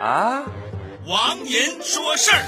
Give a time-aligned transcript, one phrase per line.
[0.00, 0.42] 啊，
[1.06, 2.42] 王银说事儿。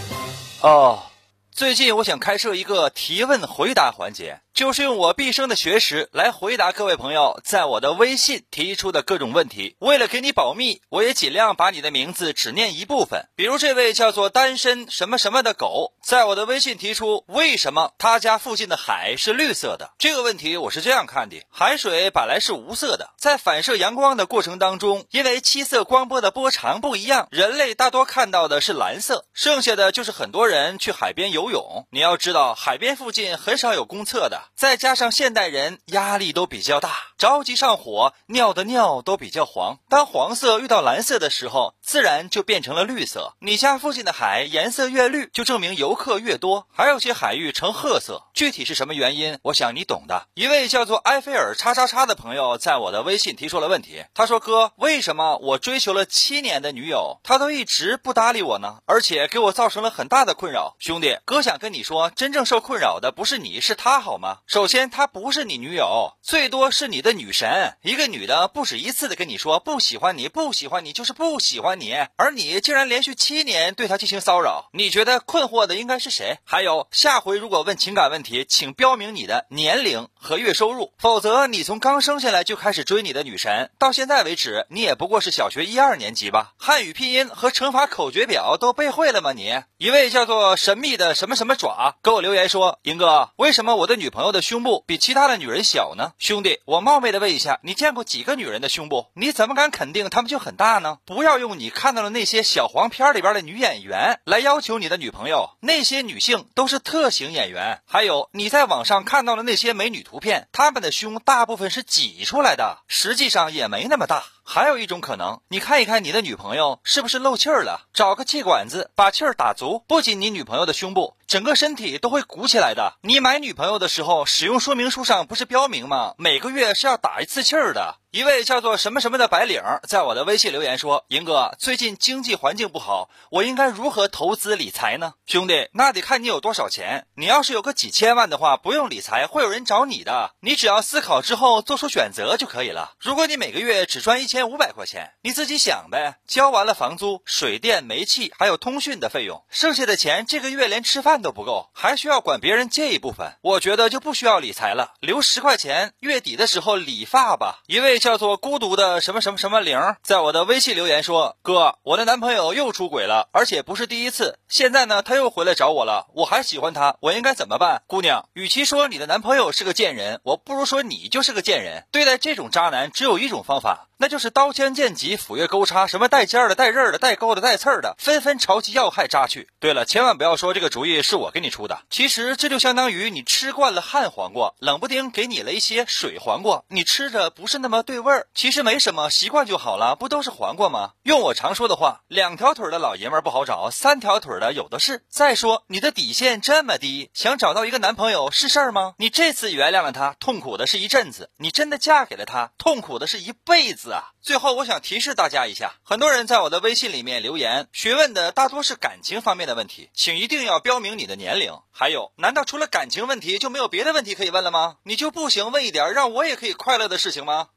[0.63, 1.03] 哦，
[1.51, 4.41] 最近我想开设一个提问回答环节。
[4.55, 9.77] 就是用我毕生的学识来回答各位朋友在我的微信提出的各种问题。
[9.79, 13.29] 为了给你保密，我也尽量把你的名字只念一部分。
[13.35, 31.87] 比如这位叫做单身什么什么的狗，在我的微信提出为什么他家附近的海是绿色的这个问题，我是这样看的：海水本来是无色的，在反射阳光的过程当中，因为七色光波的波长不一样，人类大多看到的是蓝色，剩下的就是很多人去海边游泳。
[31.91, 34.42] 你要知道，海边附近很少有公厕的。
[34.57, 39.79] 再加上现代人压力都比较大，着急上火，尿的尿都比较黄。
[39.89, 43.35] 当黄色遇到蓝色的时候，自然就变成了绿色。
[43.41, 46.67] 你家附近的海颜色越绿，就证明游客越多。
[46.73, 49.39] 还有些海域呈褐色，具体是什么原因？
[49.43, 50.27] 我想你懂的。
[50.35, 58.79] 一位叫做埃菲尔叉叉叉的朋友在我的微信提出了问题，他说：“哥，为什么我追求了七年的女友，她都一直不搭理我呢？
[58.87, 60.77] 而且给我造成了很大的困扰。
[60.79, 67.77] 兄弟，哥想跟你说，真正受困扰的不是你，是她，好吗？”首先，她不是你女友，最多是你的女神。
[67.83, 74.69] 一个女的不止一次的跟你说不喜欢你，不喜欢你就是不喜欢你，而你竟然连续七年对她进行骚扰。
[74.73, 76.39] 你觉得困惑的应该是谁？
[76.45, 86.53] 还有，下回如果问情感问题，请标明你的年龄和月收入，否则你从刚生下来就开始追你的女神，到现在为止，你也不过是小学一二年级吧？
[86.57, 89.33] 汉语拼音和乘法口诀表都背会了吗？
[89.33, 94.41] 你一位叫做神秘的什么什么爪给我留言说，银哥，为什么我的女朋友朋友的？
[94.41, 99.07] 胸部比其他的女人小呢，兄弟，我冒昧的问一下，你见过几个女人的胸部？
[99.15, 100.99] 你怎么敢肯定她们就很大呢？
[101.05, 107.81] 不要用你看到的那些小黄片里边的女演员来要求你的女朋友，那些女性都是特型演员。
[107.85, 114.23] 还有你在网上看到的那些美女图片，她们的胸大部分是挤出来的，实际上也没那么大。
[114.45, 122.95] 还有一种可能，你看一看你的女朋友是不是漏气儿了，找个气管子把气儿打足，不仅你女朋友的胸部，整个身体都会鼓起来的。
[123.03, 126.15] 你买女朋友的时候，使用说明书上不是标明吗？
[126.19, 127.97] 每个月是要打一次气儿的。
[128.13, 137.07] 一位叫做什么什么的白领在我的微信留言说：“银哥，最近经济环境不好，我应该如何投资理财呢？”兄弟，那得看你有多少钱。
[137.15, 140.33] 你要是有个几千万的话，不用理财，会有人找你的。
[140.41, 142.93] 你只要思考之后做出选择就可以了。
[143.01, 146.19] 如果你每个月只赚一千五百块钱，你自己想呗。
[146.27, 153.39] 交完了房租、水电、煤气，还有通讯的费用，剩下的钱这个月连吃饭都不够，还需要管别人借一部分。
[153.41, 157.63] 我觉得就不需要理财了，留十块钱，月底的时候理发吧。
[157.67, 158.02] 一位。
[158.03, 164.41] 叫做孤独的什么什么什么零，在我的微信留言说：“哥，我的男朋友又出轨了，而且不是第一次。
[164.49, 171.85] 现在呢，他又回来找我了，我还喜欢他，我应该怎么办？”姑娘，与其说你的男朋友是个贱人，我不如说你就是个贱人。
[171.93, 173.87] 对待这种渣男，只有一种方法。
[173.99, 179.49] 那就是刀枪剑戟斧钺钩叉，什么带尖的、带刃的、带钩的、带刺的，纷纷朝其要害扎去。
[179.61, 181.83] 对了，千万不要说这个主意是我给你出的。
[181.89, 188.27] 其实这就相当于你吃惯了旱黄瓜，冷不丁给你了一些水黄瓜，你吃着不是那么对对味儿。
[188.35, 190.93] 其实没什么，习惯就好了，不都是黄瓜吗？
[191.03, 195.05] 用我常说的话，两条腿的老爷们儿不好找，三条腿的有的是。
[195.11, 198.95] 再说你的底线这么低，想找到一个男朋友是事儿吗？
[198.97, 204.05] 你这次原谅了他，痛苦的是一阵子；你真的嫁给了他，痛苦的是一辈子啊。
[204.23, 211.53] 最后，我想提示大家一下，很多人在我的微信里面留言询问的大多是感情方面的问题，请一定要标明你的年龄。
[211.71, 214.77] 还有，难道除了感情问题就没有别的问题可以问了吗？
[214.85, 217.49] 你就不行问一点让我也可以快乐的事情吗？